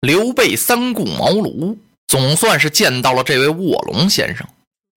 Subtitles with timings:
[0.00, 1.76] 刘备三顾茅庐，
[2.06, 4.46] 总算是见到了这位卧龙先生。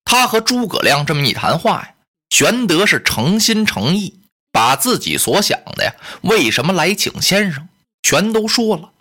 [0.06, 1.94] 他和诸葛亮这么一谈话呀，
[2.30, 4.20] 玄德是诚心诚意，
[4.52, 7.68] 把自己所想的呀，为什么来请先生，
[8.02, 8.92] 全都说了。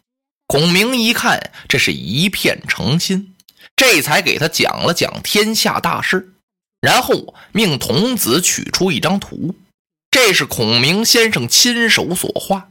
[0.47, 3.35] 孔明一看，这是一片诚心，
[3.77, 6.35] 这才给他讲了讲天下大事，
[6.81, 9.55] 然后命童子取出一张图，
[10.11, 12.71] 这是孔明先生亲手所画，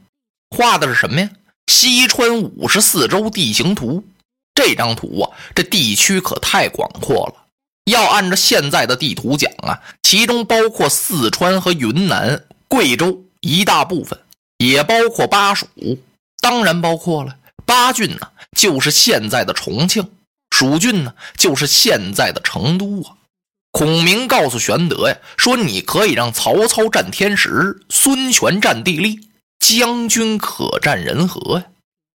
[0.50, 1.30] 画的是什么呀？
[1.66, 4.04] 西川五十四州地形图，
[4.54, 7.34] 这张图啊，这地区可太广阔了。
[7.86, 14.20] 要按照现在的地图讲啊，其中包括四川和云南、贵州一大部分，
[14.58, 15.66] 也包括巴蜀，
[16.40, 20.04] 当然包括了巴郡呢，就是现在的重庆；
[20.50, 23.16] 蜀郡呢，就是现在的成都啊。
[23.72, 29.28] 孔明告诉玄德呀，说你可以让曹操占天时，孙权占地利。
[29.62, 31.66] 将军可占人和呀！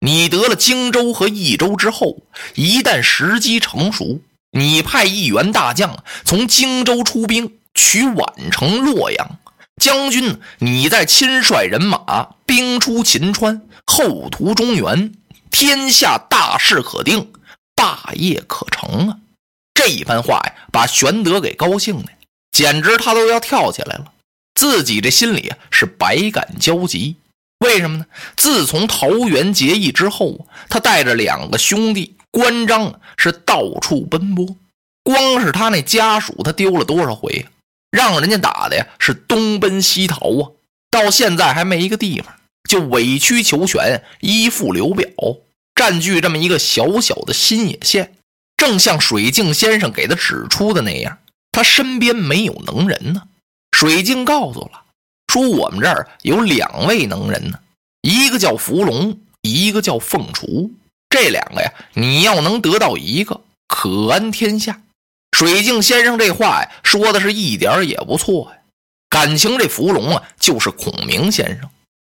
[0.00, 2.23] 你得了荆州和益州之后，
[2.55, 9.39] 一旦时机成熟，你派一员大将从荆州出兵取宛城、洛阳。
[9.77, 15.12] 将军，你再亲率人马兵出秦川，后图中原，
[15.50, 17.31] 天下大事可定，
[17.77, 19.19] 霸业可成啊！
[19.75, 22.11] 这一番话呀，把玄德给高兴的，
[22.53, 24.12] 简直他都要跳起来了。
[24.55, 27.17] 自己这心里是百感交集。
[27.64, 28.04] 为什么呢？
[28.36, 34.56] 自从桃园结义之后，他带着两个兄弟关张是到处奔波，
[35.02, 37.46] 光是他那家属，他丢了多少回，
[37.90, 40.50] 让人家打的呀是东奔西逃啊！
[40.90, 42.34] 到现在还没一个地方，
[42.68, 45.08] 就委曲求全，依附刘表，
[45.74, 48.14] 占据这么一个小小的新野县。
[48.58, 51.19] 正像水镜先生给他指出的那样，
[51.50, 53.22] 他身边没有能人呢。
[53.72, 54.84] 水镜告诉了。
[55.34, 57.59] 说我们这儿有两位能人呢，
[58.03, 60.71] 一个叫伏龙，一个叫凤雏。
[61.11, 64.81] 这两个呀，你要能得到一个，可安天下。
[65.37, 68.59] 水镜先生这话呀，说的是一点也不错呀。
[69.09, 71.69] 感情这伏龙啊，就是孔明先生。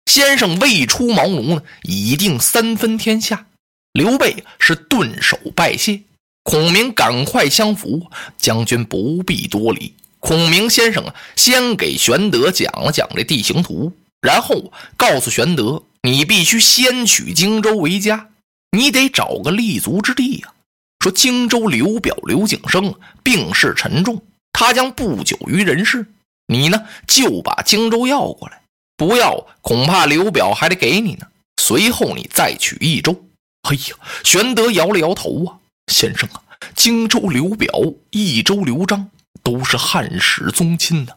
[0.06, 3.47] 先生未出茅庐呢，已定三分天下。
[3.95, 6.03] 刘备是顿首拜谢，
[6.45, 8.06] 孔明赶快相扶，
[8.37, 9.97] 将军不必多礼。
[10.21, 18.29] 孔明先生啊，先给玄德讲了讲这地形图，然后告诉玄德：“你必须先取荆州为家，
[18.73, 20.53] 你得找个立足之地呀。”
[21.01, 22.93] 说荆州刘表刘景升
[23.23, 24.21] 病势沉重，
[24.53, 26.06] 他将不久于人世，
[26.49, 28.62] 你呢就把荆州要过来，
[28.97, 31.27] 不要恐怕刘表还得给你呢。
[31.62, 33.25] 随后你再取益州。
[33.62, 36.43] 哎呀，玄德摇了摇头啊，先生啊，
[36.75, 37.73] 荆州刘表，
[38.11, 39.09] 益州刘璋。
[39.48, 41.12] 都是汉室宗亲呢，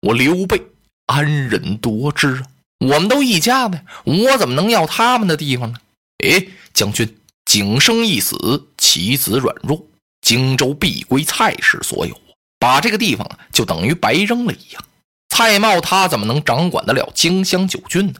[0.00, 0.60] 我刘备
[1.06, 2.42] 安忍夺之啊？
[2.80, 5.78] 我们都一家子，我怎么能要他们的地方呢？
[6.18, 9.86] 哎，将军，景生一死，其子软弱，
[10.20, 12.20] 荆州必归蔡氏所有，
[12.58, 14.84] 把这个地方就等于白扔了一样。
[15.28, 18.14] 蔡瑁他怎么能掌管得了荆襄九郡呢？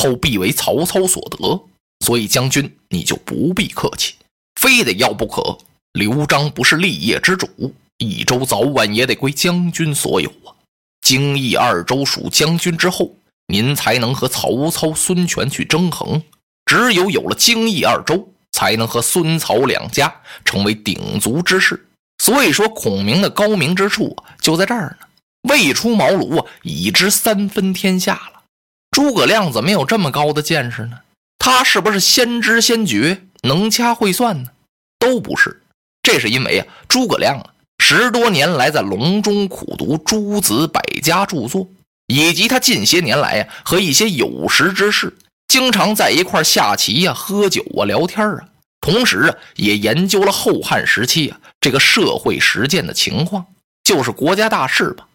[0.00, 1.62] 后必为曹操所得，
[2.06, 4.14] 所以将军你就不必客气，
[4.58, 5.58] 非得要不可。
[5.92, 7.74] 刘璋不是立业之主。
[8.00, 10.56] 益州早晚也得归将军所有啊！
[11.02, 13.14] 荆益二州属将军之后，
[13.46, 16.20] 您才能和曹操、孙权去争衡。
[16.64, 20.12] 只有有了荆益二州，才能和孙曹两家
[20.46, 21.86] 成为鼎足之势。
[22.22, 25.06] 所以说，孔明的高明之处就在这儿呢。
[25.42, 28.42] 未出茅庐啊，已知三分天下了。
[28.90, 31.00] 诸葛亮怎么有这么高的见识呢？
[31.38, 34.50] 他是不是先知先觉、能掐会算呢？
[34.98, 35.62] 都不是，
[36.02, 37.54] 这是因为啊，诸葛亮啊。
[37.92, 41.66] 十多年来，在隆中苦读诸子百家著作，
[42.06, 45.12] 以及他近些年来呀和一些有识之士
[45.48, 48.44] 经常在一块下棋呀、喝酒啊、聊天啊，
[48.80, 53.44] 同时啊也研究了后汉时期啊这个社会实践的情况，
[53.82, 55.08] 就是国家大事吧。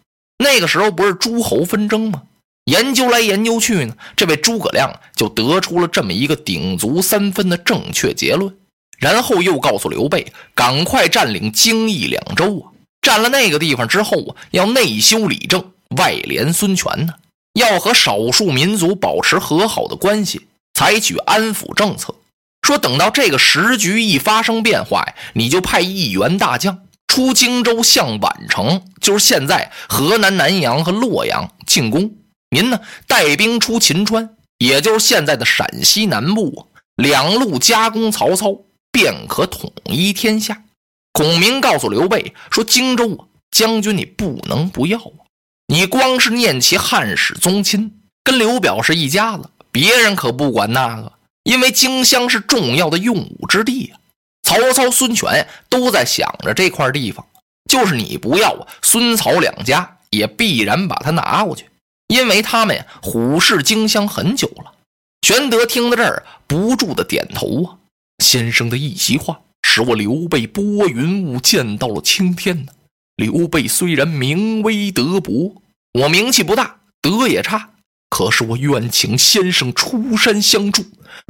[0.43, 2.23] 那个时候不是诸侯纷争吗？
[2.65, 8.53] 研究来研究去呢，这位诸葛亮就得出了这么一个鼎足三分的正确结论。
[9.05, 12.73] 然后又告诉刘备，赶快占领荆益两州啊！
[13.03, 17.13] 占了那个地方之后啊，要内修理政，外联孙权呢，
[17.53, 22.15] 要和少数民族保持和好的关系，采取安抚政策。
[22.63, 32.11] 说等到这个时局一发生变化呀，你就派一员大将出荆州向宛城，就是现在河南南阳和洛阳进攻。
[32.49, 38.61] 您呢，带兵出秦川，也就是现在的陕西南部啊，两路夹攻曹操。
[38.95, 40.63] 便可统一天下。
[41.11, 45.27] 孔明告诉刘备说：“荆州啊，将军你不能不要啊！
[45.67, 51.11] 你光是念其汉室宗亲，跟刘表是一家子，别人可不管那个。
[51.43, 53.99] 因为荆襄是重要的用武之地啊。
[54.43, 57.27] 曹操、孙权都在想着这块地方，
[57.69, 61.65] 就是你不要啊，孙曹两家也必然把他拿过去，
[62.07, 64.71] 因为他们呀虎视荆襄很久了。
[65.21, 67.75] 玄德听到这儿，不住的点头啊。
[68.19, 72.71] 先生的一席话，使我刘备拨云雾见到了青天呢。
[73.15, 75.61] 刘备虽然名微德薄，
[75.93, 77.71] 我名气不大，德也差，
[78.09, 80.83] 可是我愿请先生出山相助，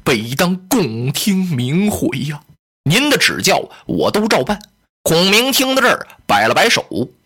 [0.03, 2.43] 北当共听明回呀。
[2.89, 4.59] 您的指教，我都照办。
[5.03, 6.83] 孔明听到这儿，摆了摆手：“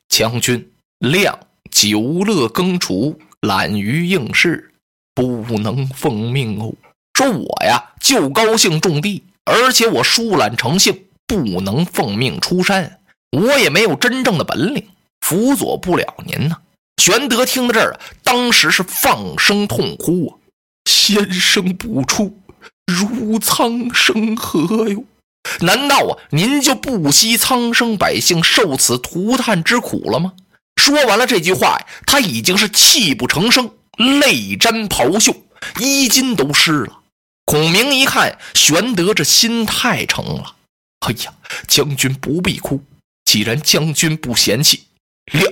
[0.09, 0.69] 将军
[0.99, 1.39] 亮，
[1.71, 4.73] 久乐耕锄，懒于应试，
[5.13, 6.73] 不能奉命哦。
[7.13, 12.99] 说我呀，就高兴种地，而且我疏懒成性，不能奉命出山。
[13.31, 14.87] 我也没有真正的本领，
[15.21, 16.57] 辅佐不了您呐。”
[17.01, 20.31] 玄德听到这儿，当时是放声痛哭啊
[20.89, 22.37] ：“先生不出，
[22.85, 25.03] 如苍生何哟？”
[25.61, 30.33] 难道啊，您就不惜苍生百姓受此涂炭之苦了吗？
[30.75, 33.71] 说完了这句话呀，他已经是泣不成声，
[34.21, 35.33] 泪沾袍袖，
[35.79, 36.98] 衣襟都湿了。
[37.49, 40.55] 孔明一看，玄德这心太诚了。
[40.99, 41.33] 哎呀，
[41.67, 42.83] 将军不必哭，
[43.25, 44.83] 既然将军不嫌弃，
[45.33, 45.51] 谅，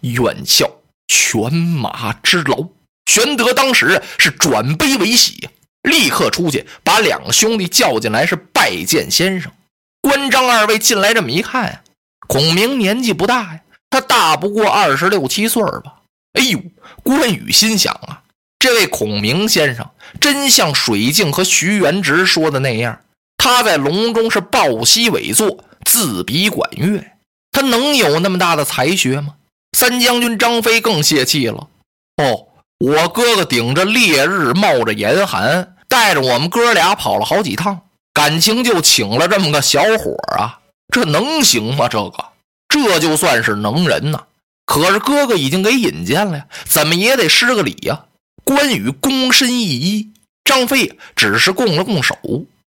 [0.00, 0.70] 愿效
[1.06, 2.66] 犬马之劳。
[3.04, 5.50] 玄德当时是转悲为喜呀。
[5.82, 9.52] 立刻出去，把两个兄弟叫进来，是拜见先生。
[10.00, 11.82] 关张二位进来，这么一看呀，
[12.26, 13.60] 孔明年纪不大呀，
[13.90, 16.00] 他大不过二十六七岁吧。
[16.32, 16.58] 哎呦，
[17.02, 18.22] 关羽心想啊，
[18.64, 22.98] 这位孔明先生真像水镜和徐元直说的那样，
[23.36, 27.04] 他在隆中是抱膝委坐，自比管乐，
[27.52, 29.34] 他能有那么大的才学吗？
[29.76, 31.68] 三将军张飞更泄气了。
[32.16, 35.76] 哦，我哥哥顶着烈日，冒着严寒。
[35.86, 37.82] 带着我们哥俩跑了好几趟，
[38.14, 40.60] 感情就请了这么个小伙啊，
[40.90, 41.86] 这能行吗？
[41.86, 42.24] 这个
[42.70, 44.22] 这就算是能人呐。
[44.64, 48.06] 可是哥哥已经给引荐了呀，怎么也得施个礼呀。
[48.44, 50.08] 关羽躬身一揖，
[50.44, 52.16] 张飞只是拱了拱手。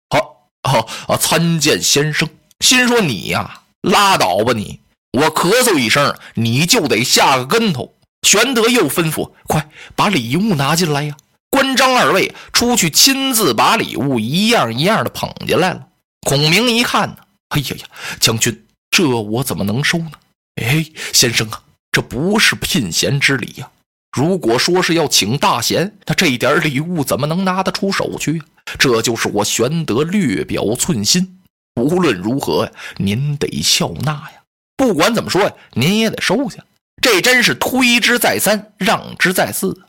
[0.10, 2.28] 好，好啊，参见先生。
[2.60, 4.80] 心说你呀，拉倒吧你！
[5.14, 7.94] 我咳嗽一声，你就得下个跟头。
[8.24, 11.16] 玄德又吩咐：快把礼物拿进来呀！
[11.50, 15.88] 关张二位出去，亲自把礼物一样一样的捧进来了。
[16.22, 17.18] 孔明一看呢，
[17.50, 17.86] 哎呀呀，
[18.20, 20.12] 将军，这我怎么能收呢？
[20.62, 23.70] 哎，先生啊，这不是聘贤之礼呀。
[24.12, 28.42] 如果说是要请大贤，那这点礼物怎么能拿得出手去？
[28.80, 31.40] 这就是我玄德略表寸心。
[31.80, 34.32] 无论如何呀，您得笑纳呀。
[34.76, 36.64] 不管怎么说呀，您也得收下。
[37.02, 39.80] 这真是推之再三，让之再四。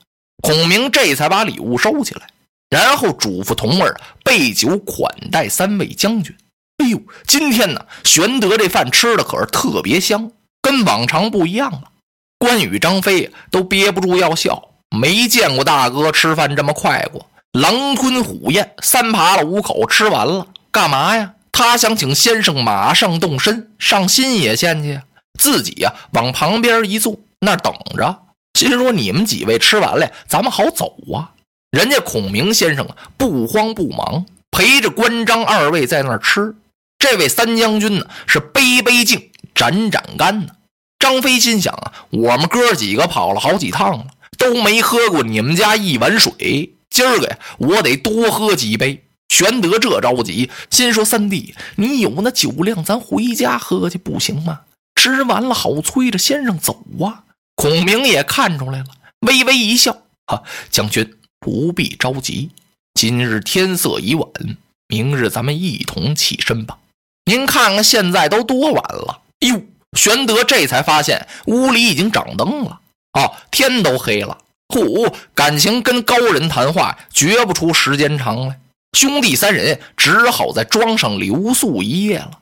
[0.42, 2.28] 孔明这才把礼物收起来，
[2.68, 6.36] 然后嘱咐童儿备酒款待三位将军。
[6.78, 10.30] 哎呦，今天呢，玄德这饭吃的可是特别香，
[10.60, 11.90] 跟往常不一样了。
[12.38, 21.33] 关羽、张飞都憋不住要笑，没见过大哥吃饭这么快过，狼吞虎咽，三扒了五口吃完了，干嘛呀？
[21.50, 25.00] 他想请先生马上动身上新野县去，
[25.38, 28.21] 自己呀往旁边一坐，那等着。
[28.54, 31.30] 心说：“你们几位吃完了，咱们好走啊。”
[31.71, 36.54] 人家孔明先生啊，不慌不忙，陪着关张二位在那儿吃。
[36.99, 40.52] 这位三将军呢，是杯杯敬，盏盏干呢。
[40.99, 46.73] 张飞心想啊，我们哥几个跑了好几趟了，都没喝过你们家一碗水。
[46.90, 49.05] 今儿个呀，我得多喝几杯。
[49.28, 54.61] 玄德这着急，心说：“三弟，你有那酒量，咱回家喝去不行吗？
[54.97, 57.25] 吃完了好催着先生走啊。”
[57.55, 58.87] 孔明也看出来了，
[59.21, 62.50] 微微一笑：“哈，将军不必着急，
[62.95, 64.26] 今日天色已晚，
[64.88, 66.78] 明日咱们一同起身吧。
[67.26, 69.21] 您看看现在都多晚了？
[69.40, 69.61] 哟，
[69.97, 72.80] 玄德这才发现屋里已经掌灯了，
[73.12, 74.38] 哦，天都黑了。
[74.68, 78.61] 嚯，感情跟高人谈话绝不出时间长来。
[78.92, 82.33] 兄弟三人只好在庄上留宿一夜了。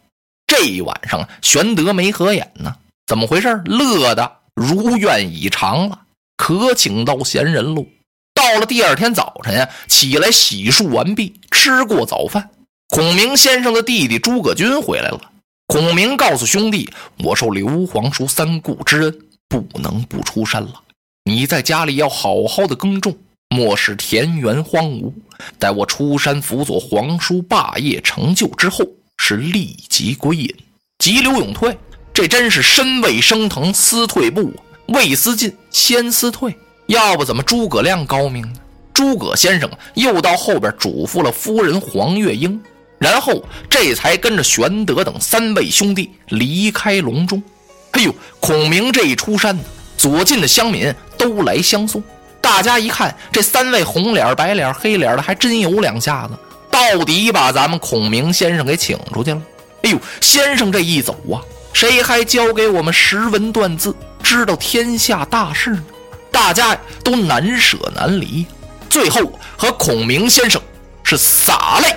[0.46, 2.76] 这一晚上，玄德没合眼呢，
[3.06, 3.62] 怎么回事？
[3.66, 5.98] 乐的。”如愿以偿了，
[6.38, 7.84] 可请到闲人喽。
[8.32, 12.48] 到了第二天早晨呀，起来洗漱完毕，吃过早饭，
[12.88, 15.20] 孔明先生的弟弟诸葛均回来了。
[15.66, 16.88] 孔明告诉兄弟
[17.24, 19.18] ：“我受刘皇叔三顾之恩，
[19.48, 20.82] 不能不出山了。
[21.24, 23.16] 你在家里要好好的耕种，
[23.48, 25.12] 莫使田园荒芜。
[25.58, 28.86] 待我出山辅佐皇叔霸业成就之后，
[29.18, 30.54] 是立即归隐。”
[30.98, 31.76] 急流勇退。
[32.14, 34.50] 这真是身未升腾思退步，
[34.86, 36.56] 未思进先思退。
[36.86, 38.58] 要不怎么诸葛亮高明呢？
[38.94, 42.58] 诸葛先生又到后边嘱咐了夫人黄月英，
[42.98, 47.42] 然后这才跟着玄德等三位兄弟离开隆中。
[47.92, 49.58] 哎呦，孔明这一出山，
[49.96, 52.02] 左近的乡民都来相送。
[52.40, 56.38] 大家一看，这三位红脸、白脸、黑脸的，还真有两下子，
[56.70, 59.42] 到底把咱们孔明先生给请出去了。
[59.82, 61.40] 哎呦，先生这一走啊，
[61.72, 65.84] 谁还教给我们识文断字，知道天下大事呢？
[66.30, 68.46] 大家都难舍难离，
[68.90, 70.60] 最后和孔明先生
[71.02, 71.96] 是洒泪